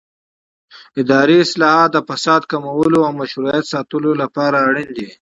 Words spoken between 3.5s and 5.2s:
د ساتلو لپاره اړین دي